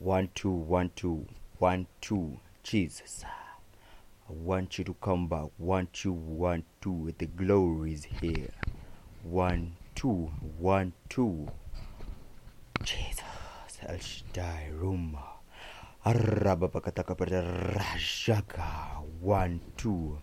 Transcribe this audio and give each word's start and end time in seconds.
One, 0.00 0.30
two, 0.34 0.50
one, 0.50 0.90
two, 0.96 1.26
one, 1.58 1.86
two. 2.00 2.40
Jesus. 2.62 3.22
I 3.26 4.32
want 4.32 4.78
you 4.78 4.84
to 4.84 4.94
come 4.94 5.28
back. 5.28 5.48
One, 5.58 5.88
two, 5.92 6.14
one, 6.14 6.64
two. 6.80 7.12
The 7.18 7.26
glory 7.26 7.92
is 7.92 8.04
here. 8.04 8.48
One, 9.22 9.76
two, 9.94 10.32
one, 10.56 10.94
two. 11.10 11.50
Jesus. 12.82 13.20
El 13.86 13.98
Shaddai 13.98 14.70
Ruma. 14.72 15.22
Arabapakatakapata 16.06 17.44
One, 19.20 19.60
two. 19.76 20.18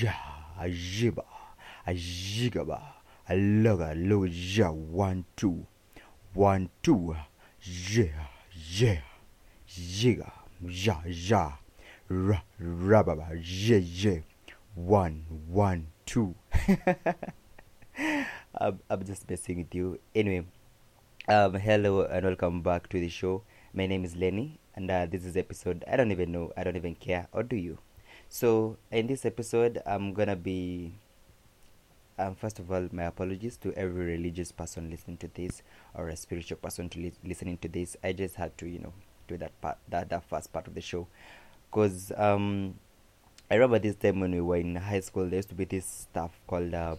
Ja, 0.00 0.14
jiba, 0.68 1.24
jigaba, 1.88 2.80
loga, 3.30 3.94
loga, 3.96 4.28
ja. 4.30 4.70
One, 4.70 5.24
two. 5.34 5.66
One, 6.34 6.70
two. 6.84 7.16
Yeah, 7.90 8.28
yeah. 8.70 9.00
Jiga, 9.68 10.32
ja, 10.62 11.02
ja. 11.06 11.58
Ra, 12.08 12.42
rababa, 12.60 13.30
yeah, 13.34 13.78
yeah. 13.78 14.20
One, 14.74 15.24
one, 15.48 15.88
two. 16.04 16.34
I'm, 18.58 18.80
I'm 18.88 19.04
just 19.04 19.28
messing 19.28 19.58
with 19.58 19.74
you. 19.74 19.98
Anyway, 20.14 20.46
um, 21.28 21.54
hello 21.54 22.02
and 22.02 22.24
welcome 22.26 22.62
back 22.62 22.88
to 22.90 23.00
the 23.00 23.08
show. 23.08 23.42
My 23.74 23.86
name 23.86 24.04
is 24.04 24.16
Lenny, 24.16 24.58
and 24.74 24.90
uh, 24.90 25.06
this 25.06 25.24
is 25.24 25.36
episode 25.36 25.84
I 25.90 25.96
don't 25.96 26.12
even 26.12 26.32
know, 26.32 26.52
I 26.56 26.64
don't 26.64 26.76
even 26.76 26.94
care, 26.94 27.28
or 27.32 27.42
do 27.42 27.56
you? 27.56 27.78
So, 28.28 28.78
in 28.90 29.06
this 29.06 29.24
episode, 29.24 29.82
I'm 29.86 30.14
gonna 30.14 30.36
be. 30.36 30.94
Um, 32.18 32.34
first 32.34 32.58
of 32.58 32.72
all, 32.72 32.88
my 32.92 33.04
apologies 33.04 33.56
to 33.58 33.72
every 33.74 34.06
religious 34.06 34.50
person 34.52 34.90
listening 34.90 35.18
to 35.18 35.28
this, 35.34 35.62
or 35.94 36.08
a 36.08 36.16
spiritual 36.16 36.56
person 36.58 36.88
to 36.90 36.98
li- 36.98 37.12
listening 37.24 37.58
to 37.58 37.68
this. 37.68 37.96
I 38.02 38.12
just 38.12 38.36
had 38.36 38.56
to, 38.58 38.66
you 38.66 38.78
know, 38.78 38.92
do 39.28 39.36
that 39.36 39.60
part, 39.60 39.78
that 39.88 40.08
that 40.08 40.24
first 40.24 40.52
part 40.52 40.66
of 40.66 40.74
the 40.74 40.80
show, 40.80 41.06
because 41.70 42.12
um, 42.16 42.74
I 43.50 43.56
remember 43.56 43.78
this 43.78 43.96
time 43.96 44.20
when 44.20 44.32
we 44.32 44.40
were 44.40 44.56
in 44.56 44.76
high 44.76 45.00
school, 45.00 45.26
there 45.26 45.36
used 45.36 45.50
to 45.50 45.54
be 45.54 45.64
this 45.66 45.84
stuff 45.84 46.40
called 46.46 46.72
um, 46.74 46.98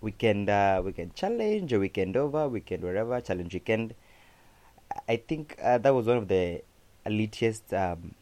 weekend 0.00 0.48
uh, 0.48 0.80
weekend 0.84 1.14
challenge 1.14 1.72
or 1.72 1.80
weekend 1.80 2.16
over 2.16 2.48
weekend 2.48 2.82
wherever 2.82 3.20
challenge 3.20 3.52
weekend 3.52 3.94
i 5.08 5.16
think 5.16 5.56
uh, 5.62 5.78
that 5.78 5.94
was 5.94 6.06
one 6.06 6.16
of 6.16 6.28
the 6.28 6.62
elitist 7.04 7.72
um, 7.72 8.14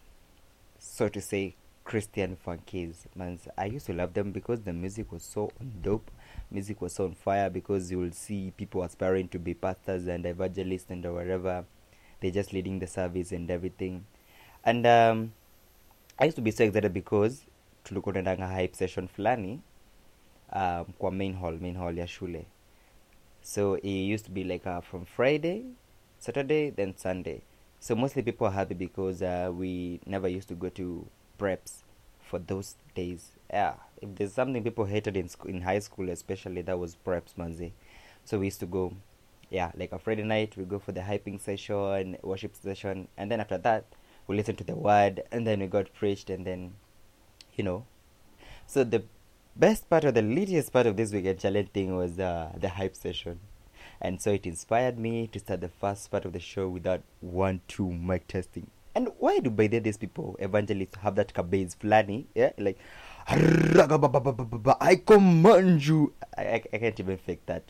so 0.78 1.08
to 1.08 1.20
say 1.20 1.54
christian 1.86 2.36
funkies 2.44 3.06
man 3.16 3.38
i 3.56 3.66
used 3.76 3.86
to 3.86 3.92
love 3.92 4.12
them 4.12 4.32
because 4.32 4.60
the 4.64 4.72
music 4.72 5.12
was 5.12 5.22
so 5.22 5.50
dope. 5.82 6.10
Music 6.50 6.80
was 6.80 6.92
so 6.94 7.04
on 7.04 7.14
fire 7.14 7.50
because 7.50 7.90
you 7.90 7.98
will 7.98 8.12
see 8.12 8.52
people 8.56 8.82
aspiring 8.82 9.28
to 9.28 9.38
be 9.38 9.54
pastors 9.54 10.06
and 10.06 10.24
evangelists 10.26 10.90
and 10.90 11.04
whatever. 11.04 11.64
They're 12.20 12.30
just 12.30 12.52
leading 12.52 12.78
the 12.78 12.86
service 12.86 13.32
and 13.32 13.50
everything. 13.50 14.04
And 14.64 14.86
um, 14.86 15.32
i 16.18 16.24
used 16.24 16.36
to 16.36 16.42
be 16.42 16.50
so 16.50 16.64
excited 16.64 16.92
because 16.92 17.44
tulikuwa 17.84 18.12
tunaendanga 18.12 18.48
hype 18.60 18.74
session 18.74 19.08
fulani 19.08 19.60
um, 20.52 20.84
kwa 20.98 21.10
main 21.10 21.34
hall 21.34 21.58
main 21.60 21.76
hall 21.76 21.98
ya 21.98 22.06
shule. 22.06 22.44
So 23.42 23.76
it 23.76 24.14
used 24.14 24.26
to 24.26 24.32
be 24.32 24.44
like 24.44 24.66
uh, 24.70 24.80
from 24.80 25.04
friday 25.04 25.62
saturday 26.18 26.70
then 26.70 26.94
sunday. 26.96 27.40
So 27.80 27.94
mostly 27.96 28.22
people 28.22 28.46
are 28.46 28.54
happy 28.54 28.74
because 28.74 29.22
uh, 29.22 29.52
we 29.58 30.00
never 30.06 30.28
used 30.28 30.48
to 30.48 30.54
go 30.54 30.68
to 30.68 31.06
preps 31.38 31.82
for 32.20 32.38
those 32.38 32.76
days. 32.94 33.32
Yeah 33.50 33.74
if 34.02 34.14
there's 34.14 34.32
something 34.32 34.62
people 34.62 34.84
hated 34.84 35.16
in 35.16 35.28
school 35.28 35.50
in 35.50 35.62
high 35.62 35.78
school 35.78 36.10
especially 36.10 36.62
that 36.62 36.78
was 36.78 36.96
preps 37.06 37.34
manzi. 37.38 37.72
So 38.24 38.38
we 38.38 38.46
used 38.46 38.60
to 38.60 38.66
go 38.66 38.94
yeah 39.48 39.70
like 39.76 39.92
a 39.92 39.98
friday 39.98 40.24
night 40.24 40.56
we 40.56 40.64
go 40.64 40.78
for 40.78 40.90
the 40.90 41.02
hyping 41.02 41.40
session 41.40 42.16
worship 42.22 42.56
session 42.56 43.06
and 43.16 43.30
then 43.30 43.40
after 43.40 43.56
that 43.58 43.84
we 44.26 44.36
listen 44.36 44.56
to 44.56 44.64
the 44.64 44.74
word 44.74 45.22
and 45.30 45.46
then 45.46 45.60
we 45.60 45.68
got 45.68 45.92
preached 45.94 46.30
and 46.30 46.46
then 46.46 46.74
you 47.54 47.64
know. 47.64 47.84
So 48.66 48.84
the 48.84 49.04
best 49.54 49.88
part 49.88 50.04
or 50.04 50.12
the 50.12 50.22
latest 50.22 50.72
part 50.72 50.86
of 50.86 50.96
this 50.96 51.12
weekend 51.12 51.38
challenge 51.38 51.70
thing 51.70 51.96
was 51.96 52.18
uh, 52.18 52.52
the 52.58 52.68
hype 52.68 52.96
session. 52.96 53.40
And 54.00 54.20
so 54.20 54.32
it 54.32 54.44
inspired 54.44 54.98
me 54.98 55.28
to 55.28 55.38
start 55.38 55.60
the 55.62 55.68
first 55.68 56.10
part 56.10 56.26
of 56.26 56.32
the 56.32 56.40
show 56.40 56.68
without 56.68 57.02
one 57.20 57.60
two 57.68 57.90
mic 57.90 58.26
testing 58.26 58.68
and 58.96 59.08
why 59.18 59.38
do 59.40 59.50
by 59.50 59.66
the 59.66 59.78
these 59.78 59.98
people 59.98 60.36
evangelists 60.38 60.96
have 61.02 61.14
that 61.16 61.32
cabase 61.34 61.76
flani? 61.76 62.24
Yeah 62.34 62.52
like 62.58 62.78
i 64.80 64.96
command 65.04 65.84
you. 65.84 66.12
I, 66.38 66.42
I, 66.42 66.62
I 66.72 66.78
can't 66.78 67.00
even 67.00 67.16
fake 67.18 67.44
that. 67.46 67.64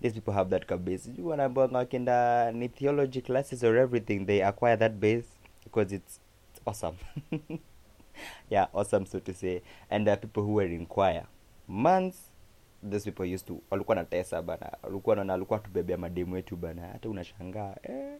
These 0.00 0.14
people 0.14 0.32
have 0.34 0.50
that 0.50 0.66
base 0.84 1.08
you 1.16 1.24
wanna 1.24 1.46
in 1.92 2.04
the 2.06 2.70
theology 2.74 3.20
classes 3.20 3.62
or 3.62 3.76
everything 3.76 4.26
they 4.26 4.40
acquire 4.40 4.76
that 4.76 4.98
base 4.98 5.26
because 5.62 5.92
it's, 5.92 6.18
it's 6.50 6.60
awesome. 6.66 6.96
Yeah 8.50 8.66
awesome 8.74 9.06
so 9.06 9.20
to 9.20 9.32
say. 9.32 9.62
And 9.90 10.06
there 10.06 10.14
are 10.14 10.16
people 10.18 10.42
who 10.42 10.54
were 10.54 10.66
in 10.66 10.86
choir. 10.86 11.26
Months 11.68 12.30
these 12.82 13.04
people 13.04 13.24
used 13.24 13.46
to 13.46 13.62
walikuwa 13.70 13.94
na 13.94 14.04
tesa 14.04 14.42
bana 14.42 14.72
walikuwa 14.82 15.24
na 15.24 15.32
walikuwa 15.32 15.58
tubebea 15.58 15.98
mademu 15.98 16.34
wetu 16.34 16.56
bana 16.56 16.82
hata 16.82 17.08
unashangaa. 17.08 17.76
Eh. 17.82 18.18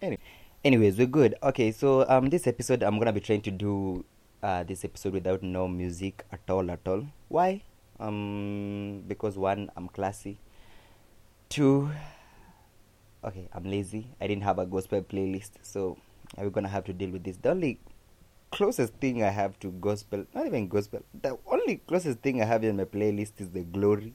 anyway, 0.00 0.18
anyways 0.64 0.98
we're 0.98 1.06
good. 1.06 1.34
Okay 1.42 1.70
so 1.70 2.04
um 2.08 2.30
this 2.30 2.46
episode 2.46 2.82
i'm 2.82 2.98
gonna 2.98 3.12
be 3.12 3.20
trying 3.20 3.42
to 3.42 3.50
do 3.50 4.04
uh 4.42 4.64
this 4.64 4.84
episode 4.84 5.12
without 5.12 5.42
no 5.42 5.68
music 5.68 6.24
at 6.32 6.40
all 6.48 6.70
at 6.70 6.80
all. 6.86 7.06
Why? 7.28 7.62
Um 8.00 9.04
because 9.06 9.38
one 9.38 9.70
i'm 9.76 9.88
classy. 9.88 10.38
Two 11.48 11.90
okay 13.24 13.48
i'm 13.52 13.64
lazy. 13.64 14.08
I 14.20 14.26
didn't 14.26 14.42
have 14.42 14.58
a 14.58 14.66
gospel 14.66 15.00
playlist 15.02 15.52
so 15.62 15.96
we're 16.36 16.50
gonna 16.50 16.68
have 16.68 16.84
to 16.86 16.92
deal 16.92 17.10
with 17.10 17.24
this. 17.24 17.36
The 17.36 17.50
only 17.50 17.78
closest 18.50 18.94
thing 18.94 19.22
I 19.22 19.30
have 19.30 19.58
to 19.60 19.70
gospel, 19.70 20.24
not 20.34 20.46
even 20.46 20.68
gospel, 20.68 21.02
the 21.22 21.38
only 21.46 21.76
closest 21.86 22.18
thing 22.20 22.42
I 22.42 22.46
have 22.46 22.64
in 22.64 22.76
my 22.76 22.84
playlist 22.84 23.40
is 23.40 23.50
the 23.50 23.62
Glory, 23.62 24.14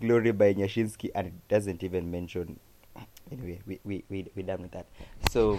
Glory 0.00 0.32
by 0.32 0.54
Nyashinski, 0.54 1.10
and 1.14 1.28
it 1.28 1.48
doesn't 1.48 1.82
even 1.82 2.10
mention. 2.10 2.58
Anyway, 3.32 3.60
we 3.66 3.80
we 3.84 4.04
we 4.10 4.26
we 4.36 4.42
done 4.42 4.62
with 4.62 4.72
that. 4.72 4.86
So 5.30 5.58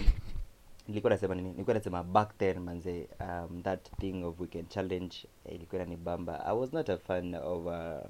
nilikuwa 0.87 1.09
nasema 1.09 1.35
nini? 1.35 1.49
Nilikuwa 1.49 2.03
back 2.03 2.37
then 2.37 2.59
manze, 2.59 3.07
um, 3.19 3.63
that 3.63 3.89
thing 3.99 4.23
of 4.23 4.39
weekend 4.39 4.69
challenge 4.69 5.15
eh, 5.45 5.55
ilikuwa 5.55 5.81
inanibamba. 5.81 6.45
I 6.45 6.57
was 6.57 6.73
not 6.73 6.89
a 6.89 6.97
fan 6.97 7.35
of. 7.35 7.65
Uh, 7.65 8.09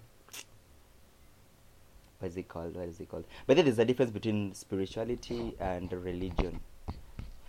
what 2.21 2.31
is 2.31 2.37
it 2.37 2.47
called? 2.47 2.75
What 2.75 2.89
is 2.89 2.99
it 2.99 3.09
called? 3.09 3.25
But 3.47 3.55
then 3.55 3.65
there's 3.65 3.79
a 3.79 3.85
difference 3.85 4.11
between 4.11 4.53
spirituality 4.53 5.55
and 5.59 5.91
religion. 5.91 6.59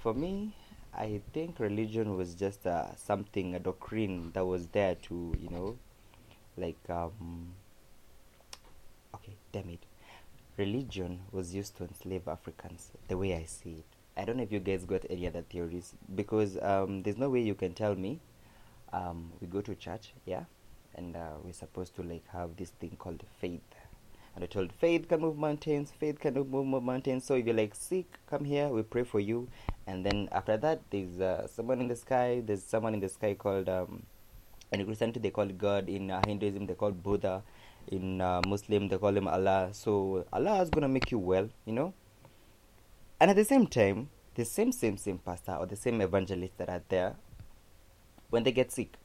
For 0.03 0.15
me, 0.15 0.55
I 0.95 1.21
think 1.33 1.61
religion 1.61 2.17
was 2.17 2.35
just 2.35 2.67
uh, 2.67 2.95
something, 2.97 3.55
a 3.55 3.59
doctrine 3.59 4.31
that 4.33 4.45
was 4.47 4.67
there 4.69 4.95
to, 4.95 5.35
you 5.41 5.49
know, 5.51 5.77
like, 6.57 6.79
um, 6.91 7.55
okay, 9.15 9.37
damn 9.53 9.71
it. 9.71 9.81
Religion 10.57 11.21
was 11.33 11.55
used 11.55 11.77
to 11.79 11.85
enslave 11.85 12.29
Africans, 12.29 12.91
the 13.09 13.17
way 13.17 13.35
I 13.35 13.45
see 13.45 13.71
it. 13.71 13.85
I 14.17 14.25
don't 14.25 14.37
know 14.37 14.43
if 14.43 14.53
you 14.53 14.61
guys 14.61 14.85
got 14.85 15.05
any 15.09 15.27
other 15.27 15.43
theories, 15.43 15.95
because 16.15 16.59
um, 16.61 17.03
there's 17.03 17.17
no 17.17 17.31
way 17.31 17.41
you 17.41 17.55
can 17.55 17.73
tell 17.73 17.95
me 17.95 18.21
um, 18.93 19.33
we 19.41 19.47
go 19.47 19.63
to 19.63 19.75
church, 19.75 20.13
yeah, 20.27 20.45
and 20.95 21.17
uh, 21.17 21.31
we're 21.43 21.55
supposed 21.55 21.97
to 21.97 22.03
like 22.03 22.29
have 22.33 22.57
this 22.57 22.71
thing 22.71 22.97
called 22.99 23.23
faith. 23.41 23.61
And 24.35 24.45
I 24.45 24.47
told 24.47 24.73
faith 24.73 25.09
can 25.09 25.21
move 25.21 25.37
mountains, 25.37 25.93
faith 25.99 26.19
can 26.19 26.35
move, 26.35 26.49
move 26.49 26.83
mountains. 26.83 27.25
So 27.25 27.35
if 27.35 27.45
you're 27.45 27.55
like 27.55 27.75
sick, 27.75 28.19
come 28.27 28.45
here, 28.45 28.69
we 28.69 28.83
pray 28.83 29.05
for 29.05 29.21
you. 29.21 29.49
And 29.87 30.07
then 30.07 30.29
after 30.33 30.57
that, 30.57 30.81
there's 30.91 31.21
uh, 31.21 31.47
someone 31.49 31.81
in 31.81 31.89
the 31.89 31.97
sky. 31.97 32.43
There's 32.45 32.63
someone 32.63 32.95
in 32.95 33.01
the 33.01 33.11
sky 33.11 33.35
called, 33.35 33.69
um, 33.69 34.05
in 34.71 34.85
Christianity 34.87 35.21
they 35.21 35.31
call 35.31 35.47
God. 35.47 35.89
In 35.89 36.11
uh, 36.11 36.23
Hinduism 36.27 36.65
they 36.67 36.73
call 36.73 36.93
Buddha. 36.93 37.43
In 37.89 38.21
uh, 38.21 38.41
Muslim 38.47 38.89
they 38.89 38.99
call 38.99 39.17
him 39.17 39.29
Allah. 39.29 39.71
So 39.73 40.25
Allah 40.33 40.63
is 40.63 40.71
gonna 40.71 40.89
make 40.89 41.11
you 41.11 41.19
well, 41.19 41.49
you 41.65 41.73
know. 41.73 41.95
And 43.21 43.31
at 43.31 43.37
the 43.37 43.45
same 43.45 43.67
time, 43.67 44.11
the 44.35 44.45
same 44.45 44.73
same 44.73 44.97
same 44.97 45.19
pastor 45.19 45.53
or 45.53 45.67
the 45.67 45.77
same 45.77 46.01
evangelist 46.01 46.57
that 46.59 46.69
are 46.69 46.83
there, 46.89 47.17
when 48.31 48.43
they 48.43 48.53
get 48.53 48.73
sick, 48.73 48.97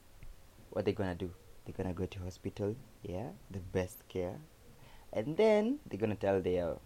what 0.70 0.84
they 0.84 0.92
gonna 0.92 1.14
do? 1.14 1.30
They're 1.64 1.74
gonna 1.76 1.94
go 1.94 2.06
to 2.06 2.18
hospital, 2.20 2.76
yeah, 3.02 3.28
the 3.50 3.60
best 3.60 4.08
care, 4.08 4.36
and 5.12 5.36
then 5.36 5.78
they're 5.86 6.00
gonna 6.00 6.14
tell 6.14 6.40
their 6.40 6.76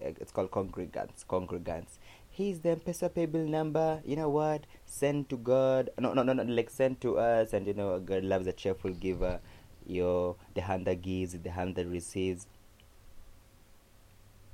it's 0.00 0.32
called 0.32 0.50
congregants 0.50 1.24
congregants 1.28 1.98
he's 2.28 2.60
the 2.60 2.70
M-Pesa 2.70 3.12
pay 3.14 3.26
number 3.26 4.00
you 4.04 4.16
know 4.16 4.28
what 4.28 4.64
send 4.84 5.28
to 5.28 5.36
god 5.36 5.90
no 5.98 6.12
no 6.12 6.22
no 6.22 6.32
no 6.32 6.42
like 6.42 6.70
send 6.70 7.00
to 7.00 7.18
us 7.18 7.52
and 7.52 7.66
you 7.66 7.74
know 7.74 7.98
god 8.00 8.24
loves 8.24 8.46
a 8.46 8.52
cheerful 8.52 8.92
giver 8.92 9.40
your 9.86 10.36
the 10.54 10.60
hand 10.62 10.86
that 10.86 11.02
gives 11.02 11.38
the 11.38 11.50
hand 11.50 11.74
that 11.76 11.86
receives. 11.86 12.46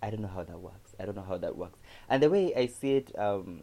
I 0.02 0.10
don't 0.10 0.20
know 0.20 0.28
how 0.28 0.44
that 0.44 0.58
works. 0.58 0.94
I 0.98 1.04
don't 1.04 1.16
know 1.16 1.26
how 1.26 1.38
that 1.38 1.56
works. 1.56 1.80
And 2.08 2.22
the 2.22 2.30
way 2.30 2.54
i 2.54 2.66
see 2.66 2.96
it 2.96 3.18
um 3.18 3.62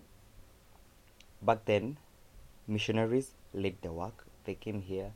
back 1.41 1.65
then 1.65 1.97
missionaries 2.67 3.31
led 3.53 3.75
the 3.81 3.91
work. 3.91 4.25
They 4.45 4.55
came 4.55 4.81
here 4.81 5.11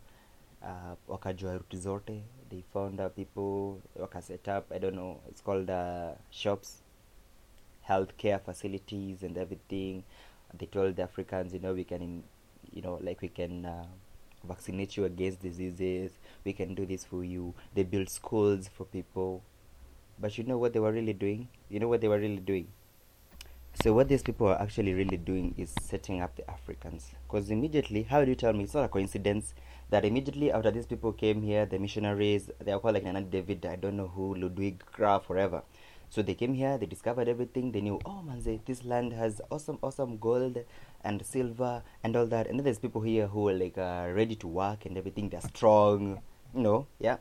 uh, 0.63 0.95
wakajua 1.07 1.57
ruti 1.57 1.77
zote 1.77 2.21
they 2.49 2.63
found 2.73 2.99
uh, 2.99 3.09
people 3.09 3.81
waka 3.95 4.21
set 4.21 4.47
up 4.47 4.71
i 4.71 4.79
don't 4.79 4.95
know 4.95 5.19
it's 5.29 5.41
called 5.41 5.69
uh, 5.69 6.11
shops 6.31 6.81
healthcare 7.89 8.39
facilities 8.39 9.23
and 9.23 9.37
everything. 9.37 10.03
They 10.57 10.67
told 10.67 10.95
the 10.95 11.03
Africans, 11.03 11.53
you 11.53 11.59
know, 11.59 11.73
we 11.73 11.83
can, 11.83 12.23
you 12.71 12.81
know, 12.81 12.99
like 13.01 13.21
we 13.21 13.29
can 13.29 13.65
uh, 13.65 13.85
vaccinate 14.47 14.97
you 14.97 15.05
against 15.05 15.41
diseases. 15.41 16.11
We 16.43 16.53
can 16.53 16.75
do 16.75 16.85
this 16.85 17.05
for 17.05 17.23
you. 17.23 17.53
They 17.73 17.83
build 17.83 18.09
schools 18.09 18.67
for 18.67 18.85
people. 18.85 19.43
But 20.19 20.37
you 20.37 20.43
know 20.43 20.57
what 20.57 20.73
they 20.73 20.79
were 20.79 20.91
really 20.91 21.13
doing? 21.13 21.47
You 21.69 21.79
know 21.79 21.87
what 21.87 22.01
they 22.01 22.07
were 22.07 22.19
really 22.19 22.37
doing? 22.37 22.67
So 23.83 23.93
what 23.93 24.09
these 24.09 24.23
people 24.23 24.47
are 24.47 24.61
actually 24.61 24.93
really 24.93 25.15
doing 25.15 25.55
is 25.57 25.73
setting 25.81 26.21
up 26.21 26.35
the 26.35 26.49
Africans. 26.49 27.11
Because 27.27 27.49
immediately, 27.49 28.03
how 28.03 28.23
do 28.23 28.29
you 28.29 28.35
tell 28.35 28.51
me? 28.51 28.65
It's 28.65 28.73
not 28.73 28.85
a 28.85 28.89
coincidence 28.89 29.53
that 29.89 30.03
immediately 30.03 30.51
after 30.51 30.71
these 30.71 30.85
people 30.85 31.13
came 31.13 31.41
here, 31.41 31.65
the 31.65 31.79
missionaries, 31.79 32.49
they 32.59 32.71
are 32.71 32.79
called 32.79 32.95
like 32.95 33.03
Nana 33.03 33.21
David, 33.21 33.65
I 33.65 33.77
don't 33.77 33.95
know 33.95 34.07
who, 34.07 34.35
Ludwig 34.35 34.83
Krapf, 34.93 35.29
whatever. 35.29 35.61
So 36.11 36.23
they 36.23 36.33
came 36.33 36.55
here, 36.55 36.77
they 36.77 36.87
discovered 36.87 37.27
everything. 37.27 37.71
They 37.71 37.81
knew, 37.81 37.99
oh 38.03 38.23
man, 38.23 38.41
this 38.65 38.83
land 38.83 39.13
has 39.13 39.41
awesome, 39.51 39.77
awesome 39.83 40.17
gold 40.17 40.57
and 41.03 41.23
silver 41.23 41.83
and 42.03 42.15
all 42.15 42.25
that. 42.25 42.47
And 42.47 42.57
then 42.57 42.63
there's 42.63 42.79
people 42.79 43.01
here 43.01 43.27
who 43.27 43.47
are 43.49 43.53
like 43.53 43.77
uh, 43.77 44.09
ready 44.11 44.35
to 44.37 44.47
work 44.47 44.85
and 44.87 44.97
everything. 44.97 45.29
They're 45.29 45.41
strong, 45.41 46.19
you 46.55 46.61
know, 46.61 46.87
yeah. 46.97 47.17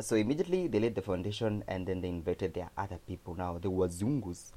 So 0.00 0.16
immediately 0.16 0.68
they 0.68 0.78
laid 0.78 0.94
the 0.94 1.00
foundation 1.00 1.64
and 1.66 1.86
then 1.86 2.02
they 2.02 2.08
invited 2.08 2.52
their 2.52 2.68
other 2.76 2.98
people. 3.08 3.34
Now 3.34 3.56
the 3.56 3.70
Wazungus, 3.70 4.52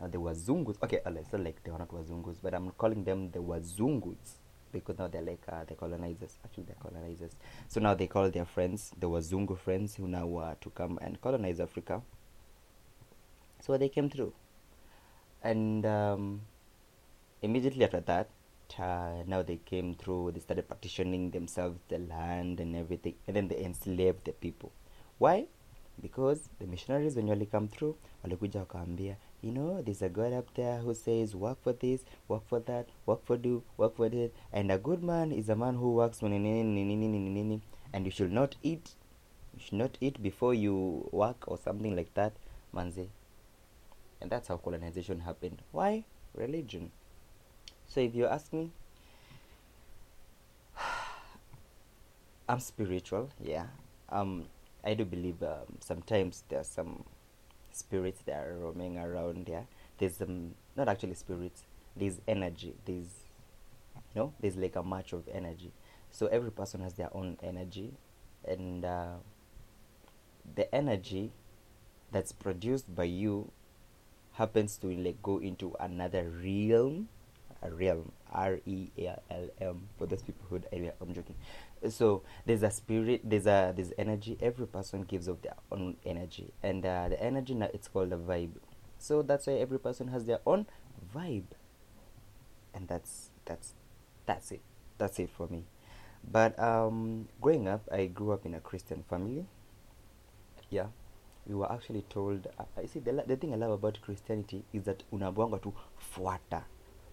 now 0.00 0.08
the 0.08 0.18
Wazungus. 0.18 0.82
Okay, 0.82 0.98
it's 1.06 1.32
not 1.32 1.44
like 1.44 1.62
they 1.62 1.70
were 1.70 1.78
not 1.78 1.90
Wazungus, 1.90 2.38
but 2.42 2.52
I'm 2.52 2.72
calling 2.72 3.04
them 3.04 3.30
the 3.30 3.38
Wazungus 3.38 4.38
because 4.72 4.98
now 4.98 5.06
they're 5.06 5.22
like 5.22 5.42
uh, 5.48 5.62
the 5.68 5.74
colonizers. 5.76 6.36
Actually, 6.44 6.64
they're 6.64 6.76
colonizers. 6.82 7.36
So 7.68 7.80
now 7.80 7.94
they 7.94 8.08
call 8.08 8.28
their 8.28 8.44
friends 8.44 8.90
the 8.98 9.08
Wazungu 9.08 9.56
friends 9.56 9.94
who 9.94 10.08
now 10.08 10.36
uh, 10.36 10.54
to 10.60 10.70
come 10.70 10.98
and 11.00 11.20
colonize 11.20 11.60
Africa 11.60 12.02
so 13.64 13.76
they 13.76 13.88
came 13.88 14.10
through. 14.10 14.32
And 15.42 15.84
um, 15.86 16.42
immediately 17.42 17.84
after 17.84 18.00
that 18.00 18.28
uh, 18.78 19.22
now 19.26 19.42
they 19.42 19.56
came 19.56 19.94
through 19.94 20.32
they 20.32 20.40
started 20.40 20.68
partitioning 20.68 21.30
themselves 21.30 21.78
the 21.88 21.98
land 21.98 22.60
and 22.60 22.74
everything 22.74 23.14
and 23.26 23.36
then 23.36 23.48
they 23.48 23.58
enslaved 23.64 24.24
the 24.24 24.32
people. 24.32 24.72
Why? 25.18 25.46
Because 26.00 26.48
the 26.58 26.66
missionaries 26.66 27.14
when 27.16 27.28
you 27.28 27.46
come 27.46 27.68
through 27.68 27.96
walikuja 28.24 29.16
you 29.42 29.52
know 29.52 29.82
there's 29.82 30.02
a 30.02 30.08
god 30.08 30.32
up 30.32 30.52
there 30.54 30.78
who 30.78 30.94
says 30.94 31.36
work 31.36 31.62
for 31.62 31.74
this 31.74 32.04
work 32.28 32.42
for 32.48 32.60
that 32.60 32.88
work 33.06 33.24
for 33.24 33.36
do 33.36 33.62
work 33.76 33.94
for 33.94 34.08
this 34.08 34.30
and 34.52 34.72
a 34.72 34.78
good 34.78 35.02
man 35.04 35.30
is 35.30 35.50
a 35.50 35.54
man 35.54 35.76
who 35.76 35.92
works 35.92 36.22
and 36.22 38.06
you 38.06 38.10
should 38.10 38.32
not 38.32 38.56
eat 38.62 38.94
you 39.54 39.60
should 39.60 39.78
not 39.78 39.98
eat 40.00 40.20
before 40.22 40.54
you 40.54 41.08
work 41.12 41.44
or 41.46 41.58
something 41.58 41.94
like 41.94 42.12
that. 42.14 42.32
Manze 42.74 43.08
and 44.20 44.30
that's 44.30 44.48
how 44.48 44.56
colonization 44.56 45.20
happened. 45.20 45.62
Why? 45.72 46.04
Religion. 46.34 46.90
So 47.86 48.00
if 48.00 48.14
you 48.14 48.26
ask 48.26 48.52
me 48.52 48.70
i'm 52.48 52.60
spiritual 52.60 53.30
yeah. 53.42 53.66
Um 54.08 54.44
i 54.84 54.94
do 54.94 55.04
believe 55.04 55.42
um, 55.42 55.78
sometimes 55.80 56.44
are 56.52 56.64
some 56.64 57.04
spirits 57.72 58.20
that 58.26 58.36
are 58.36 58.56
roaming 58.58 58.98
around 58.98 59.48
yeah. 59.48 59.62
There's 59.98 60.20
um 60.20 60.54
not 60.76 60.88
actually 60.88 61.14
spirits 61.14 61.62
there's 61.96 62.20
energy 62.26 62.74
there's 62.84 63.24
know 64.14 64.32
there's 64.40 64.56
like 64.56 64.76
a 64.76 64.82
match 64.82 65.12
of 65.12 65.28
energy. 65.32 65.72
So 66.10 66.26
every 66.26 66.52
person 66.52 66.80
has 66.82 66.94
their 66.94 67.14
own 67.14 67.36
energy 67.42 67.92
and 68.46 68.84
uh, 68.84 69.14
the 70.54 70.72
energy 70.74 71.32
that's 72.12 72.32
produced 72.32 72.94
by 72.94 73.04
you 73.04 73.50
happens 74.34 74.76
to 74.78 74.88
like 74.88 75.22
go 75.22 75.38
into 75.38 75.74
another 75.80 76.30
realm 76.42 77.08
a 77.64 77.70
realm 77.70 78.12
r-e-a-l-m 78.32 79.88
for 79.96 80.06
those 80.06 80.22
people 80.22 80.44
who 80.50 80.60
i'm 81.00 81.14
joking. 81.14 81.34
So 81.88 82.22
there's 82.46 82.62
a 82.62 82.70
spirit 82.70 83.22
there's 83.24 83.46
a 83.46 83.72
there's 83.74 83.92
energy 83.96 84.36
every 84.40 84.66
person 84.66 85.02
gives 85.02 85.28
of 85.28 85.40
their 85.42 85.54
own 85.72 85.96
energy. 86.04 86.52
And 86.62 86.84
uh, 86.84 87.08
the 87.08 87.22
energy 87.22 87.54
now 87.54 87.70
it's 87.72 87.88
called 87.88 88.12
a 88.12 88.16
vibe. 88.16 88.52
So 88.98 89.22
that's 89.22 89.46
why 89.46 89.54
every 89.54 89.78
person 89.78 90.08
has 90.08 90.26
their 90.26 90.40
own 90.46 90.66
vibe. 91.14 91.56
And 92.74 92.88
that's 92.88 93.30
that's 93.44 93.72
that's 94.26 94.52
it. 94.52 94.60
That's 94.98 95.18
it 95.18 95.30
for 95.30 95.48
me. 95.48 95.64
But 96.30 96.58
um 96.58 97.28
growing 97.40 97.68
up 97.68 97.82
i 97.92 98.06
grew 98.06 98.32
up 98.32 98.46
in 98.46 98.54
a 98.54 98.60
christian 98.60 99.04
family. 99.08 99.46
Yeah 100.70 100.86
we 101.46 101.54
were 101.54 101.70
actually 101.72 102.02
told 102.08 102.46
uh, 102.58 102.64
see 102.86 103.00
the, 103.00 103.12
the 103.26 103.36
thing 103.36 103.52
I 103.52 103.56
love 103.56 103.70
about 103.72 104.00
Christianity 104.00 104.64
is 104.72 104.84
that 104.84 105.04
unabwanga 105.12 105.58
tu 105.62 105.72
fuata. 105.98 106.62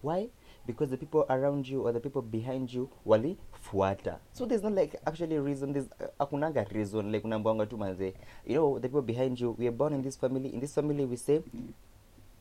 Why? 0.02 0.28
Because 0.66 0.90
the 0.90 0.96
people 0.96 1.26
around 1.30 1.68
you 1.68 1.82
or 1.82 1.92
the 1.92 2.00
people 2.00 2.22
behind 2.22 2.72
you 2.72 2.88
wali 3.04 3.36
fuata 3.52 4.18
so 4.32 4.46
there's 4.46 4.62
not 4.62 4.72
like 4.72 4.96
actually 5.06 5.38
reason 5.38 5.72
there's 5.72 5.88
uh, 6.00 6.24
akunanga 6.26 6.64
reason 6.72 7.12
like 7.12 7.24
unabwanga 7.24 7.66
tu 7.66 7.76
manze. 7.76 8.14
You 8.46 8.54
know 8.56 8.78
the 8.78 8.88
people 8.88 9.02
behind 9.02 9.40
you 9.40 9.54
we 9.58 9.66
are 9.68 9.76
born 9.76 9.92
in 9.92 10.02
this 10.02 10.16
family. 10.16 10.48
In 10.54 10.60
this 10.60 10.74
family 10.74 11.04
we 11.04 11.16
say 11.16 11.42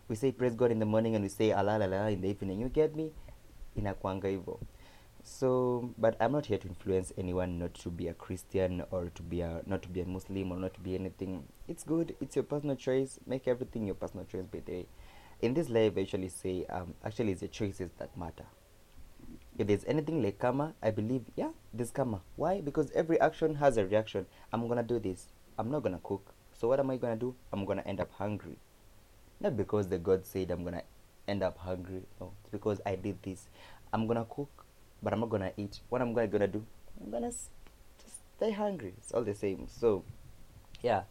we 0.07 0.15
say 0.15 0.31
praise 0.31 0.55
God 0.55 0.71
in 0.71 0.79
the 0.79 0.85
morning 0.85 1.15
and 1.15 1.23
we 1.23 1.29
say 1.29 1.49
alalala 1.49 2.11
in 2.11 2.21
the 2.21 2.29
evening. 2.29 2.59
You 2.61 2.69
get 2.69 2.95
me? 2.95 3.11
Inakwanga 3.77 4.27
hivyo 4.27 4.59
so 5.23 5.93
but 5.97 6.15
i'm 6.19 6.31
not 6.31 6.47
here 6.47 6.57
to 6.57 6.67
influence 6.67 7.13
anyone 7.17 7.59
not 7.59 7.73
to 7.75 7.89
be 7.89 8.07
a 8.07 8.13
christian 8.13 8.83
or 8.89 9.11
to 9.13 9.21
be 9.21 9.41
a 9.41 9.61
not 9.67 9.81
to 9.81 9.89
be 9.89 10.01
a 10.01 10.05
muslim 10.05 10.51
or 10.51 10.57
not 10.57 10.73
to 10.73 10.79
be 10.79 10.95
anything. 10.95 11.43
It's 11.67 11.83
good. 11.83 12.15
It's 12.19 12.35
your 12.35 12.43
personal 12.43 12.75
choice. 12.75 13.19
Make 13.25 13.47
everything 13.47 13.85
your 13.85 13.95
personal 13.95 14.25
choice 14.25 14.45
way. 14.51 14.87
In 15.41 15.53
this 15.53 15.69
life 15.69 15.93
i 15.95 16.01
usually 16.01 16.29
say 16.29 16.65
um 16.69 16.93
actually 17.05 17.31
it's 17.33 17.41
the 17.41 17.47
choices 17.47 17.91
that 17.99 18.15
matter. 18.17 18.45
If 19.57 19.67
there's 19.67 19.85
anything 19.85 20.23
like 20.23 20.39
karma 20.39 20.73
i 20.81 20.91
believe 20.91 21.21
yeah 21.35 21.51
there's 21.73 21.91
karma. 21.91 22.21
Why? 22.35 22.61
Because 22.61 22.91
every 22.91 23.19
action 23.19 23.55
has 23.55 23.77
a 23.77 23.85
reaction. 23.85 24.25
I'm 24.51 24.67
gonna 24.67 24.83
do 24.83 24.99
this. 24.99 25.27
I'm 25.57 25.69
not 25.69 25.83
gonna 25.83 25.99
cook. 26.03 26.33
So 26.53 26.67
what 26.67 26.79
am 26.79 26.89
i 26.89 26.97
gonna 26.97 27.15
do? 27.15 27.35
I'm 27.53 27.65
gonna 27.65 27.83
end 27.85 27.99
up 27.99 28.11
hungry. 28.13 28.57
Not 29.39 29.55
because 29.55 29.87
the 29.87 29.99
god 29.99 30.25
said 30.25 30.51
i'm 30.51 30.63
gonna 30.63 30.83
end 31.27 31.43
up 31.43 31.57
hungry. 31.59 32.01
No 32.19 32.33
it's 32.41 32.49
because 32.49 32.81
i 32.85 32.95
did 32.95 33.21
this. 33.21 33.47
I'm 33.93 34.07
gonna 34.07 34.25
cook 34.27 34.65
but 35.01 35.13
I'm 35.13 35.19
not 35.19 35.29
gonna 35.29 35.51
eat. 35.57 35.79
What 35.89 36.01
I'm 36.01 36.13
gonna, 36.13 36.27
gonna 36.27 36.47
do? 36.47 36.63
I'm 37.03 37.11
gonna 37.11 37.31
just 37.31 37.49
stay 38.37 38.51
hungry. 38.51 38.93
It's 38.97 39.11
all 39.11 39.23
the 39.23 39.33
same. 39.33 39.67
So, 39.67 40.03
yeah, 40.81 41.03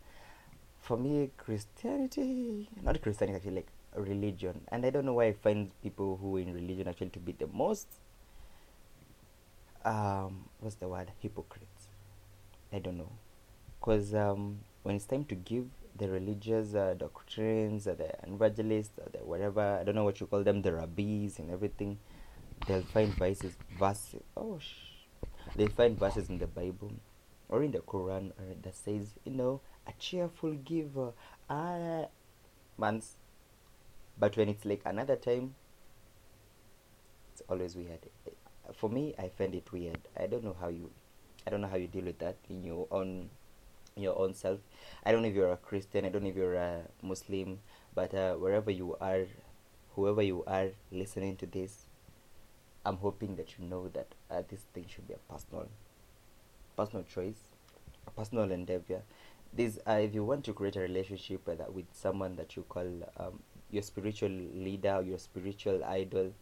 for 0.81 0.97
me, 0.97 1.31
Christianity, 1.37 2.69
not 2.83 3.01
Christianity, 3.03 3.37
actually, 3.37 3.55
like 3.57 3.69
religion. 3.95 4.61
And 4.69 4.85
I 4.87 4.91
don't 4.91 5.05
know 5.05 5.15
why 5.15 5.27
I 5.27 5.33
find 5.33 5.71
people 5.83 6.19
who 6.21 6.37
in 6.37 6.53
religion 6.55 6.89
actually 6.89 7.11
to 7.11 7.19
be 7.19 7.33
the 7.33 7.47
most, 7.49 7.89
um, 9.85 10.45
what's 10.61 10.77
the 10.77 10.89
word? 10.89 11.11
Hypocrites. 11.21 11.89
I 12.73 12.79
don't 12.79 12.99
know, 12.99 13.11
cause 13.81 14.15
um, 14.15 14.61
when 14.85 14.95
it's 14.95 15.07
time 15.07 15.25
to 15.25 15.35
give 15.35 15.67
the 15.97 16.09
religious 16.09 16.75
uh, 16.75 16.95
doctrines, 16.97 17.85
the 17.85 18.15
evangelists, 18.23 18.93
the 19.13 19.19
whatever, 19.19 19.79
I 19.81 19.85
don't 19.85 19.97
know 19.97 20.05
what 20.05 20.21
you 20.21 20.27
call 20.27 20.45
them, 20.45 20.63
the 20.63 20.73
rabbis 20.73 21.41
and 21.41 21.51
everything 21.51 21.99
they'll 22.67 22.83
find 22.83 23.15
verses 23.15 23.57
verses 23.79 24.23
oh 24.37 24.59
sh- 24.59 25.07
they 25.57 25.67
find 25.67 25.99
verses 25.99 26.29
in 26.29 26.39
the 26.39 26.47
bible 26.47 26.93
or 27.49 27.63
in 27.63 27.73
the 27.73 27.79
quran 27.81 28.31
uh, 28.33 28.55
that 28.63 28.75
says 28.75 29.15
you 29.25 29.33
know 29.33 29.61
a 29.87 29.93
cheerful 29.99 30.53
giver 30.55 31.13
ah 31.49 32.07
months. 32.79 33.17
But 34.19 34.37
when 34.37 34.49
it's 34.49 34.65
like 34.65 34.83
another 34.85 35.17
time 35.17 35.55
it's 37.33 37.43
always 37.49 37.77
weird. 37.77 38.07
For 38.75 38.89
me 38.89 39.15
i 39.19 39.29
find 39.29 39.55
it 39.55 39.73
weird. 39.73 39.99
I 40.17 40.27
don't 40.27 40.45
know 40.45 40.57
how 40.61 40.69
you 40.69 40.91
i 41.47 41.51
don't 41.51 41.61
know 41.61 41.69
how 41.69 41.77
you 41.77 41.89
deal 41.89 42.05
with 42.05 42.19
that 42.21 42.37
in 42.49 42.63
your 42.65 42.87
own 42.91 43.31
your 43.97 44.19
own 44.19 44.35
self. 44.35 44.61
I 45.05 45.13
don't 45.13 45.23
know 45.23 45.29
if 45.29 45.35
you're 45.35 45.53
a 45.53 45.57
christian 45.57 46.05
i 46.05 46.09
don't 46.09 46.23
know 46.23 46.31
if 46.31 46.37
you're 46.37 46.55
a 46.57 46.83
muslim 47.03 47.59
but 47.95 48.15
uh, 48.15 48.35
wherever 48.35 48.71
you 48.71 48.97
are 49.01 49.27
whoever 49.97 50.23
you 50.23 50.45
are 50.47 50.69
listening 50.93 51.37
to 51.37 51.47
this 51.47 51.87
I'm 52.85 52.97
hoping 52.97 53.37
that 53.37 53.59
you 53.59 53.67
know 53.67 53.89
that 53.89 54.09
uh, 54.31 54.43
this 54.49 54.61
thing 54.73 54.87
should 54.89 55.07
be 55.07 55.15
a 55.15 55.33
personal, 55.33 55.69
personal 56.77 57.05
choice, 57.05 57.39
a 58.07 58.11
personal 58.11 58.51
endeavor. 58.51 59.03
This, 59.53 59.79
uh, 59.87 59.93
if 59.93 60.15
you 60.15 60.25
want 60.25 60.45
to 60.45 60.53
create 60.53 60.77
a 60.77 60.81
relationship 60.81 61.49
uh, 61.49 61.71
with 61.71 61.87
someone 61.93 62.37
that 62.37 62.57
you 62.57 62.65
call 62.69 62.87
um, 63.17 63.43
your 63.71 63.83
spiritual 63.83 64.31
leader, 64.31 65.03
your 65.05 65.19
spiritual 65.19 65.85
idol, 65.85 66.33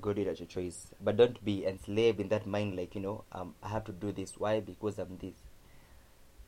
go 0.00 0.12
do 0.12 0.22
it 0.22 0.28
at 0.28 0.40
your 0.40 0.46
choice. 0.46 0.92
But 1.02 1.16
don't 1.16 1.44
be 1.44 1.66
enslaved 1.66 2.20
in 2.20 2.28
that 2.28 2.46
mind, 2.46 2.76
like 2.76 2.94
you 2.94 3.00
know, 3.00 3.24
um, 3.32 3.54
I 3.62 3.68
have 3.68 3.84
to 3.84 3.92
do 3.92 4.12
this. 4.12 4.38
Why? 4.38 4.60
Because 4.60 4.98
I'm 4.98 5.18
this. 5.18 5.34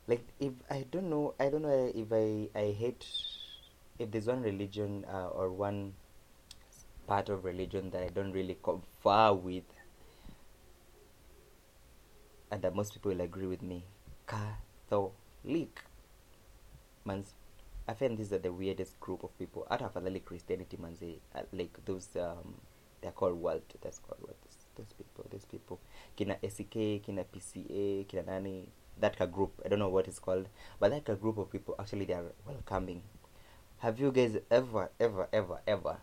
Like 0.07 0.25
if 0.39 0.53
I 0.69 0.85
don't 0.89 1.09
know, 1.09 1.33
I 1.39 1.49
don't 1.49 1.63
know 1.63 1.91
if 1.93 2.11
I 2.11 2.49
I 2.57 2.71
hate 2.71 3.05
if 3.99 4.11
there's 4.11 4.27
one 4.27 4.41
religion 4.41 5.05
uh, 5.11 5.27
or 5.27 5.51
one 5.51 5.93
part 7.07 7.29
of 7.29 7.45
religion 7.45 7.89
that 7.91 8.03
I 8.03 8.09
don't 8.09 8.33
really 8.33 8.57
confer 8.61 9.33
with, 9.33 9.63
and 12.51 12.61
that 12.61 12.75
most 12.75 12.93
people 12.93 13.11
will 13.11 13.21
agree 13.21 13.47
with 13.47 13.61
me. 13.61 13.85
Catholic. 14.27 15.81
Means 17.05 17.33
I 17.87 17.93
find 17.93 18.17
these 18.17 18.33
are 18.33 18.37
the 18.37 18.51
weirdest 18.51 18.99
group 18.99 19.23
of 19.23 19.37
people. 19.39 19.65
Out 19.71 19.81
of 19.81 19.95
like 20.03 20.25
Christianity, 20.25 20.77
man, 20.77 20.95
they, 20.99 21.19
uh, 21.33 21.43
like 21.53 21.77
those 21.85 22.09
um, 22.19 22.55
they're 23.01 23.11
called 23.11 23.35
world. 23.35 23.61
That's 23.81 23.99
called 23.99 24.19
what? 24.21 24.35
Those, 24.43 24.57
those 24.75 24.93
people. 24.93 25.25
Those 25.31 25.45
people. 25.45 25.79
Kina 26.17 26.37
SEK, 26.43 27.03
kina 27.03 27.23
PCA, 27.23 28.07
kina 28.07 28.23
nani. 28.23 28.67
That 28.99 29.31
group. 29.31 29.61
I 29.63 29.69
don't 29.69 29.79
know 29.79 29.89
what 29.89 30.07
it's 30.07 30.19
called, 30.19 30.47
but 30.79 30.91
that 30.91 31.21
group 31.21 31.37
of 31.37 31.51
people 31.51 31.75
actually 31.79 32.05
they 32.05 32.13
are 32.13 32.33
welcoming. 32.45 33.03
Have 33.77 33.99
you 33.99 34.11
guys 34.11 34.37
ever, 34.49 34.89
ever, 34.99 35.27
ever, 35.31 35.59
ever 35.67 35.97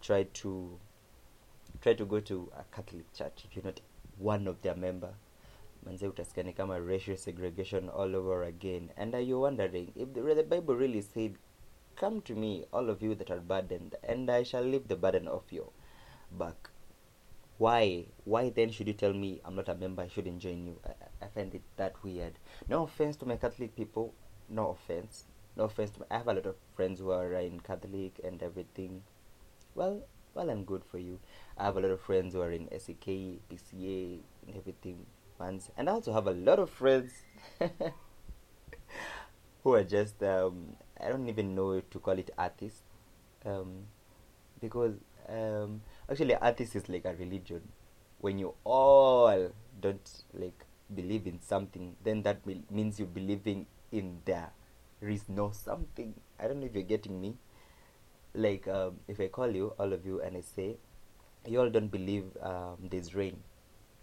tried 0.00 0.34
to 0.34 0.78
try 1.80 1.94
to 1.94 2.04
go 2.04 2.20
to 2.20 2.50
a 2.56 2.64
Catholic 2.74 3.12
church 3.12 3.44
if 3.44 3.56
you're 3.56 3.64
not 3.64 3.80
one 4.18 4.46
of 4.46 4.62
their 4.62 4.76
member? 4.76 5.14
manze 5.82 6.06
utasikia 6.06 6.42
ni 6.42 6.52
kama 6.52 6.78
racial 6.78 7.16
segregation 7.16 7.88
all 7.88 8.16
over 8.16 8.42
again. 8.44 8.90
And 8.96 9.14
are 9.14 9.24
you 9.24 9.40
wondering 9.40 9.92
if 9.94 10.12
the, 10.12 10.34
the 10.34 10.42
bible 10.42 10.74
really 10.74 11.02
said 11.02 11.38
come 11.96 12.20
to 12.22 12.34
me 12.34 12.66
all 12.72 12.90
of 12.90 13.02
you 13.02 13.14
that 13.14 13.30
are 13.30 13.40
burdened 13.40 13.96
and 14.02 14.30
i 14.30 14.42
shall 14.42 14.64
lift 14.64 14.88
the 14.88 14.96
burden 14.96 15.28
off 15.28 15.52
your 15.52 15.70
back. 16.30 16.70
Why 17.58 18.06
why 18.24 18.50
then 18.50 18.70
should 18.70 18.86
you 18.86 18.94
tell 18.94 19.12
me 19.12 19.40
i'm 19.44 19.56
not 19.56 19.68
a 19.68 19.74
member 19.74 20.02
i 20.02 20.08
shouldn't 20.08 20.38
join 20.38 20.66
you? 20.66 20.78
I, 20.86 21.24
I 21.24 21.28
find 21.28 21.54
it 21.54 21.62
that 21.76 22.02
weird. 22.04 22.38
No 22.68 22.84
offense 22.84 23.16
to 23.16 23.26
my 23.26 23.36
catholic 23.36 23.74
people 23.74 24.14
no 24.48 24.70
offense 24.70 25.24
no 25.56 25.64
offense 25.64 25.90
to 25.90 26.00
my, 26.00 26.06
i 26.10 26.18
have 26.18 26.28
a 26.28 26.34
lot 26.34 26.46
of 26.46 26.56
friends 26.76 27.00
who 27.00 27.10
are 27.10 27.32
in 27.34 27.60
catholic 27.60 28.20
and 28.24 28.42
everything 28.42 29.02
well 29.78 30.02
well 30.34 30.50
and 30.50 30.66
good 30.66 30.84
for 30.84 30.98
you. 30.98 31.18
I 31.56 31.64
have 31.64 31.76
a 31.76 31.80
lot 31.80 31.90
of 31.90 32.00
friends 32.00 32.34
who 32.34 32.42
are 32.42 32.50
in 32.50 32.68
sek 32.78 33.06
pca 33.06 34.18
and 34.46 34.56
everything 34.56 35.06
fans 35.38 35.70
and 35.76 35.88
i 35.88 35.92
also 35.92 36.12
have 36.12 36.26
a 36.26 36.32
lot 36.32 36.58
of 36.58 36.68
friends 36.68 37.12
who 39.62 39.74
are 39.74 39.84
just 39.84 40.20
um, 40.22 40.76
i 41.00 41.08
don't 41.08 41.28
even 41.28 41.54
know 41.54 41.80
to 41.80 41.98
call 42.00 42.18
it 42.18 42.30
artists. 42.36 42.82
Um, 43.46 43.84
because 44.60 44.96
um, 45.28 45.80
actually 46.10 46.34
artist 46.34 46.74
is 46.74 46.88
like 46.88 47.04
a 47.04 47.14
religion. 47.14 47.62
When 48.20 48.40
you 48.40 48.54
all 48.64 49.52
don't 49.80 50.10
like 50.34 50.64
believe 50.92 51.28
in 51.28 51.40
something 51.40 51.94
then 52.02 52.22
that 52.22 52.40
means 52.70 52.98
you're 52.98 53.06
believing 53.06 53.66
in 53.92 54.18
there 54.24 54.50
is 55.00 55.28
no 55.28 55.52
something. 55.52 56.14
I 56.40 56.48
don't 56.48 56.58
know 56.58 56.66
if 56.66 56.74
you're 56.74 56.82
getting 56.82 57.20
me 57.20 57.36
like 58.34 58.68
um, 58.68 58.96
if 59.08 59.20
i 59.20 59.26
call 59.28 59.50
you 59.50 59.72
all 59.78 59.92
of 59.92 60.04
you 60.06 60.20
and 60.20 60.36
i 60.36 60.40
say 60.40 60.76
you 61.46 61.60
all 61.60 61.70
don't 61.70 61.88
believe 61.88 62.24
um, 62.42 62.76
there's 62.90 63.14
rain. 63.14 63.38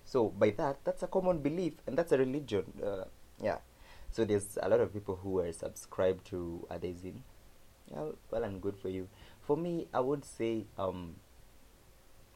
So 0.03 0.29
by 0.29 0.51
that 0.51 0.83
that's 0.83 1.03
a 1.03 1.07
common 1.07 1.39
belief 1.39 1.73
and 1.87 1.97
that's 1.97 2.11
a 2.11 2.17
religion 2.17 2.65
uh, 2.83 3.05
yeah. 3.41 3.57
So 4.11 4.23
there's 4.23 4.57
a 4.61 4.69
lot 4.69 4.79
of 4.79 4.93
people 4.93 5.19
who 5.21 5.39
are 5.39 5.51
subscribed 5.51 6.25
to 6.27 6.67
atheism. 6.71 7.23
Yeah, 7.91 8.11
well 8.31 8.43
and 8.43 8.61
good 8.61 8.77
for 8.77 8.89
you. 8.89 9.07
For 9.41 9.57
me 9.57 9.87
i 9.93 9.99
would 9.99 10.25
say 10.25 10.65
um 10.77 11.15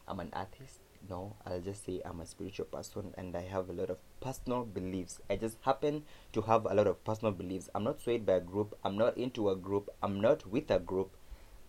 i'm 0.07 0.19
an 0.19 0.29
artist 0.33 0.79
no. 1.09 1.35
I'll 1.45 1.61
just 1.61 1.85
say 1.85 2.01
i'm 2.03 2.19
a 2.19 2.25
spiritual 2.25 2.65
person 2.65 3.13
and 3.17 3.35
i 3.35 3.41
have 3.41 3.69
a 3.69 3.73
lot 3.73 3.89
of 3.89 3.97
personal 4.19 4.65
beliefs. 4.65 5.21
I 5.29 5.37
just 5.37 5.57
happen 5.61 6.03
to 6.33 6.41
have 6.41 6.65
a 6.65 6.73
lot 6.73 6.87
of 6.87 7.03
personal 7.05 7.31
beliefs. 7.31 7.69
I'm 7.73 7.85
not 7.85 8.01
swayed 8.01 8.25
by 8.25 8.33
a 8.33 8.41
group. 8.41 8.77
I'm 8.83 8.97
not 8.97 9.17
into 9.17 9.49
a 9.49 9.55
group. 9.55 9.89
I'm 10.03 10.19
not 10.19 10.45
with 10.45 10.69
a 10.69 10.79
group 10.79 11.11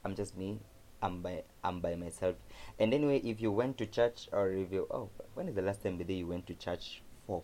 i'm 0.04 0.14
just 0.14 0.36
me 0.36 0.60
I'm 1.02 1.22
by 1.22 1.42
I'm 1.64 1.80
by 1.80 1.94
myself. 1.94 2.36
And 2.78 2.92
anyway, 2.92 3.18
if 3.24 3.40
you 3.40 3.50
went 3.50 3.78
to 3.78 3.86
church 3.86 4.28
or 4.32 4.50
if 4.50 4.72
you 4.72 4.86
oh, 4.90 5.08
when 5.34 5.48
is 5.48 5.54
the 5.54 5.62
last 5.62 5.82
time 5.82 5.98
the 5.98 6.14
you 6.14 6.26
went 6.26 6.46
to 6.48 6.54
church 6.54 7.02
for 7.26 7.42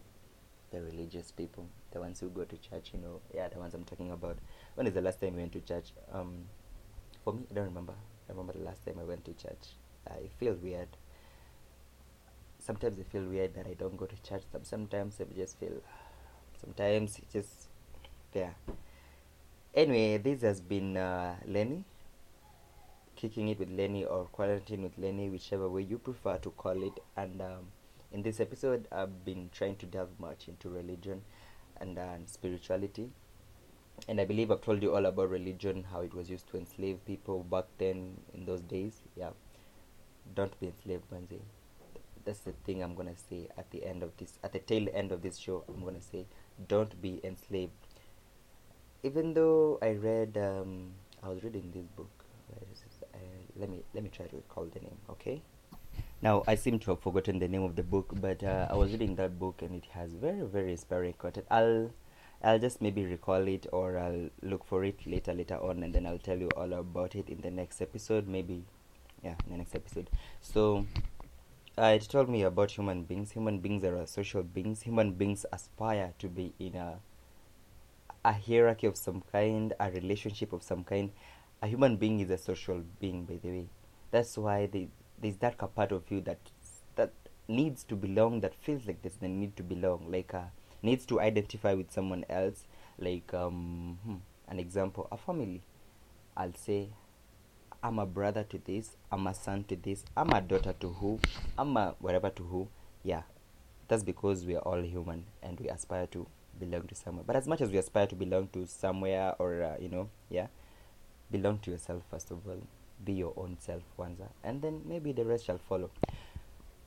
the 0.70 0.82
religious 0.82 1.32
people, 1.32 1.66
the 1.92 2.00
ones 2.00 2.20
who 2.20 2.28
go 2.28 2.44
to 2.44 2.56
church, 2.56 2.90
you 2.92 3.00
know, 3.00 3.20
yeah, 3.34 3.48
the 3.48 3.58
ones 3.58 3.74
I'm 3.74 3.84
talking 3.84 4.10
about. 4.10 4.38
When 4.74 4.86
is 4.86 4.94
the 4.94 5.00
last 5.00 5.20
time 5.20 5.34
you 5.34 5.40
went 5.40 5.52
to 5.52 5.60
church? 5.60 5.92
Um, 6.12 6.44
for 7.24 7.32
me, 7.32 7.44
I 7.50 7.54
don't 7.54 7.64
remember. 7.64 7.94
I 8.28 8.32
remember 8.32 8.52
the 8.52 8.64
last 8.64 8.84
time 8.84 8.96
I 9.00 9.04
went 9.04 9.24
to 9.24 9.32
church. 9.32 9.76
I 10.06 10.28
feel 10.38 10.54
weird. 10.54 10.88
Sometimes 12.58 12.98
I 12.98 13.04
feel 13.04 13.22
weird 13.22 13.54
that 13.54 13.66
I 13.66 13.74
don't 13.74 13.96
go 13.96 14.06
to 14.06 14.22
church. 14.22 14.42
Sometimes 14.62 15.20
I 15.20 15.24
just 15.34 15.58
feel. 15.58 15.80
Sometimes 16.60 17.18
it 17.18 17.30
just 17.32 17.68
there. 18.32 18.54
Anyway, 19.74 20.18
this 20.18 20.42
has 20.42 20.60
been 20.60 20.96
uh, 20.96 21.36
Lenny 21.46 21.84
kicking 23.16 23.48
it 23.48 23.58
with 23.58 23.70
Lenny 23.70 24.04
or 24.04 24.26
quarantine 24.26 24.82
with 24.82 24.96
Lenny, 24.98 25.30
whichever 25.30 25.68
way 25.68 25.82
you 25.82 25.98
prefer 25.98 26.36
to 26.38 26.50
call 26.50 26.82
it. 26.82 27.00
And 27.16 27.40
um, 27.40 27.68
in 28.12 28.22
this 28.22 28.38
episode, 28.40 28.86
I've 28.92 29.24
been 29.24 29.50
trying 29.52 29.76
to 29.76 29.86
delve 29.86 30.20
much 30.20 30.48
into 30.48 30.68
religion 30.68 31.22
and 31.80 31.98
uh, 31.98 32.16
spirituality. 32.26 33.10
And 34.08 34.20
I 34.20 34.24
believe 34.26 34.50
I've 34.50 34.60
told 34.60 34.82
you 34.82 34.94
all 34.94 35.06
about 35.06 35.30
religion, 35.30 35.86
how 35.90 36.00
it 36.02 36.14
was 36.14 36.28
used 36.28 36.48
to 36.50 36.58
enslave 36.58 37.04
people 37.06 37.42
back 37.42 37.64
then 37.78 38.18
in 38.34 38.44
those 38.44 38.60
days. 38.60 39.00
Yeah. 39.16 39.30
Don't 40.34 40.58
be 40.60 40.66
enslaved, 40.66 41.04
Manzi. 41.10 41.40
That's 42.24 42.40
the 42.40 42.52
thing 42.64 42.82
I'm 42.82 42.94
going 42.94 43.08
to 43.08 43.20
say 43.30 43.48
at 43.56 43.70
the 43.70 43.84
end 43.86 44.02
of 44.02 44.10
this, 44.18 44.38
at 44.42 44.52
the 44.52 44.58
tail 44.58 44.88
end 44.92 45.12
of 45.12 45.22
this 45.22 45.38
show. 45.38 45.64
I'm 45.68 45.80
going 45.80 45.94
to 45.94 46.02
say, 46.02 46.26
don't 46.68 47.00
be 47.00 47.20
enslaved. 47.24 47.72
Even 49.02 49.34
though 49.34 49.78
I 49.80 49.92
read, 49.92 50.36
um, 50.36 50.90
I 51.22 51.28
was 51.28 51.42
reading 51.42 51.70
this 51.72 51.86
book. 51.96 52.10
Where 52.48 52.62
is 52.72 52.82
let 53.58 53.68
me 53.68 53.82
let 53.94 54.02
me 54.02 54.10
try 54.10 54.26
to 54.26 54.36
recall 54.36 54.64
the 54.64 54.80
name 54.80 54.96
okay? 55.10 55.42
Now 56.22 56.44
i 56.46 56.54
seem 56.54 56.78
to 56.80 56.90
have 56.92 57.00
forgotten 57.00 57.38
the 57.38 57.48
name 57.48 57.62
of 57.62 57.76
the 57.76 57.82
book 57.82 58.12
but 58.20 58.42
uh, 58.42 58.66
i 58.70 58.74
was 58.74 58.90
reading 58.92 59.16
that 59.16 59.38
book 59.38 59.62
and 59.62 59.74
it 59.74 59.84
has 59.92 60.12
very 60.12 60.42
very 60.42 60.72
inspiring 60.72 61.14
content 61.18 61.46
i'll 61.50 61.90
i'll 62.42 62.58
just 62.58 62.80
maybe 62.80 63.04
recall 63.04 63.46
it 63.48 63.66
or 63.72 63.98
i'll 63.98 64.30
look 64.42 64.64
for 64.64 64.84
it 64.84 65.06
later 65.06 65.32
later 65.32 65.56
on 65.56 65.82
and 65.82 65.94
then 65.94 66.06
i'll 66.06 66.18
tell 66.18 66.38
you 66.38 66.48
all 66.56 66.72
about 66.72 67.14
it 67.14 67.28
in 67.28 67.40
the 67.42 67.50
next 67.50 67.80
episode 67.82 68.26
maybe 68.26 68.64
yeah 69.22 69.34
in 69.46 69.52
the 69.52 69.58
next 69.58 69.74
episode. 69.74 70.10
So 70.40 70.86
uh, 71.78 71.96
it 71.96 72.02
told 72.08 72.28
me 72.28 72.42
about 72.42 72.70
human 72.70 73.02
beings. 73.02 73.32
Human 73.32 73.58
beings 73.58 73.84
are 73.84 74.06
social 74.06 74.42
beings. 74.42 74.82
Human 74.82 75.12
beings 75.12 75.44
aspire 75.52 76.12
to 76.18 76.28
be 76.28 76.52
in 76.58 76.74
a 76.74 76.98
a 78.24 78.32
hierarchy 78.32 78.88
of 78.88 78.96
some 78.96 79.22
kind 79.32 79.72
a 79.78 79.90
relationship 79.90 80.52
of 80.52 80.62
some 80.62 80.82
kind 80.82 81.10
a 81.66 81.68
human 81.68 81.96
being 81.96 82.20
is 82.20 82.30
a 82.30 82.38
social 82.38 82.82
being 83.00 83.24
by 83.24 83.36
the 83.42 83.48
way. 83.48 83.66
That's 84.12 84.38
why 84.38 84.66
they, 84.66 84.88
there's 85.20 85.36
that 85.38 85.58
part 85.74 85.90
of 85.92 86.04
you 86.10 86.20
that 86.22 86.38
that 86.94 87.12
needs 87.48 87.82
to 87.84 87.96
belong 87.96 88.40
that 88.40 88.54
feels 88.54 88.86
like 88.86 89.02
there's 89.02 89.16
the 89.16 89.28
need 89.28 89.56
to 89.56 89.62
belong. 89.62 90.06
Like 90.10 90.32
uh, 90.32 90.44
needs 90.82 91.04
to 91.06 91.20
identify 91.20 91.74
with 91.74 91.90
someone 91.90 92.24
else. 92.30 92.64
Like 92.98 93.34
um 93.34 93.98
hmm, 94.04 94.14
an 94.48 94.60
example 94.60 95.08
a 95.10 95.16
family. 95.16 95.62
I'll 96.36 96.54
say 96.54 96.88
i'm 97.82 97.98
a 97.98 98.06
brother 98.06 98.42
to 98.42 98.58
this 98.64 98.96
i'm 99.12 99.26
a 99.26 99.34
son 99.34 99.62
to 99.62 99.76
this 99.76 100.02
i'm 100.16 100.30
a 100.30 100.40
daughter 100.40 100.72
to 100.80 100.88
who 100.88 101.20
i'm 101.58 101.76
a 101.76 101.94
whatever 101.98 102.30
to 102.30 102.42
who. 102.42 102.68
Yeah 103.02 103.22
that's 103.88 104.02
because 104.02 104.44
we 104.44 104.56
are 104.56 104.62
all 104.62 104.82
human 104.82 105.24
and 105.42 105.60
we 105.60 105.68
aspire 105.68 106.06
to 106.08 106.26
belong 106.58 106.82
to 106.88 106.94
somewhere. 106.94 107.24
But 107.26 107.36
as 107.36 107.46
much 107.46 107.60
as 107.60 107.70
we 107.70 107.78
aspire 107.78 108.06
to 108.06 108.14
belong 108.14 108.48
to 108.54 108.66
somewhere 108.66 109.34
or 109.38 109.62
uh, 109.62 109.76
you 109.80 109.88
know 109.88 110.08
yeah 110.30 110.46
belong 111.30 111.58
to 111.60 111.70
yourself 111.70 112.02
first 112.10 112.30
of 112.30 112.46
all. 112.46 112.60
Be 113.04 113.12
your 113.12 113.34
own 113.36 113.56
self 113.60 113.82
wanza 113.98 114.28
and 114.42 114.62
then 114.62 114.82
maybe 114.86 115.12
the 115.12 115.24
rest 115.24 115.46
shall 115.46 115.58
follow. 115.58 115.90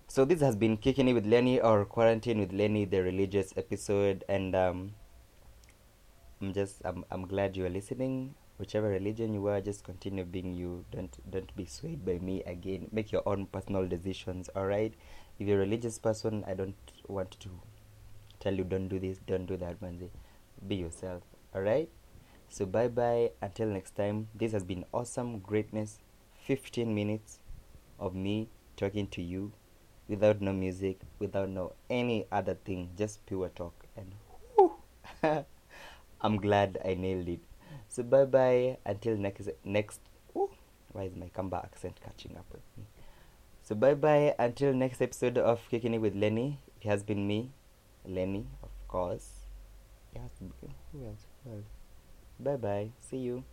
So 0.08 0.26
this 0.26 0.42
has 0.42 0.56
been 0.56 0.78
kicking 0.78 1.08
it 1.08 1.14
with 1.14 1.26
lenny 1.26 1.60
or 1.62 1.86
quarantine 1.86 2.40
with 2.40 2.52
lenny 2.52 2.86
the 2.86 3.02
religious 3.04 3.54
episode. 3.58 4.26
And 4.28 4.56
um 4.56 4.94
i'm 6.42 6.54
just 6.54 6.82
i'm, 6.86 7.06
I'm 7.12 7.28
glad 7.28 7.56
you 7.56 7.66
are 7.66 7.70
listening. 7.70 8.36
Whichever 8.58 8.90
religion 8.90 9.34
you 9.34 9.48
are 9.48 9.62
just 9.62 9.84
continue 9.84 10.26
being 10.26 10.54
you. 10.54 10.84
Don't 10.92 11.18
don't 11.32 11.56
be 11.56 11.66
swayed 11.66 12.04
by 12.06 12.20
me 12.20 12.44
again. 12.44 12.90
Make 12.92 13.12
your 13.12 13.24
own 13.26 13.46
personal 13.46 13.88
decisions 13.88 14.50
all 14.56 14.66
right? 14.66 14.94
If 15.40 15.48
you're 15.48 15.58
a 15.58 15.62
religious 15.62 15.98
person 15.98 16.44
i 16.48 16.54
don't 16.54 16.76
want 17.08 17.32
to 17.40 17.50
tell 18.42 18.54
you 18.54 18.64
don't 18.64 18.90
do 18.90 19.00
this 19.00 19.20
don't 19.26 19.46
do 19.46 19.58
that 19.58 19.80
manzi 19.82 20.10
be 20.68 20.76
yourself 20.76 21.24
all 21.56 21.62
right 21.62 21.90
so 22.50 22.66
bye 22.66 22.88
bye 22.88 23.32
until 23.42 23.68
next 23.68 23.96
time. 23.96 24.28
This 24.34 24.52
has 24.52 24.64
been 24.64 24.86
awesome 24.92 25.40
greatness. 25.40 26.00
15 26.46 26.94
minutes 26.94 27.40
of 28.00 28.16
me 28.16 28.50
talking 28.76 29.08
to 29.08 29.22
you 29.22 29.52
without 30.08 30.42
no 30.42 30.52
music, 30.52 31.02
without 31.20 31.50
no 31.50 31.74
any 31.90 32.26
other 32.32 32.56
thing, 32.56 32.90
just 32.98 33.24
pure 33.26 33.50
talk. 33.50 33.86
And 33.96 34.14
whew, 34.56 34.74
I'm 36.22 36.38
glad 36.38 36.80
I 36.84 36.96
nailed 36.96 37.30
it. 37.30 37.42
So 37.88 38.04
bye 38.04 38.26
bye 38.26 38.78
until 38.86 39.16
next 39.16 39.50
next. 39.64 40.02
Ooh, 40.36 40.50
why 40.92 41.04
is 41.04 41.16
my 41.16 41.30
Kamba 41.30 41.58
accent 41.64 42.00
catching 42.04 42.36
up 42.36 42.46
with 42.52 42.62
me? 42.78 42.86
So 43.62 43.76
bye 43.76 43.94
bye 43.94 44.34
until 44.40 44.74
next 44.74 45.02
episode 45.02 45.38
of 45.38 45.62
Kicking 45.70 45.94
It 45.94 46.02
with 46.02 46.16
Lenny. 46.16 46.60
It 46.82 46.88
has 46.88 47.04
been 47.04 47.28
me, 47.28 47.52
Lenny, 48.06 48.48
of 48.64 48.72
course. 48.88 49.30
To 50.14 50.20
who 50.92 51.06
else? 51.06 51.28
Who 51.46 51.52
else? 51.52 51.79
Bye 52.40 52.58
bye. 52.58 52.92
See 53.00 53.18
you. 53.18 53.44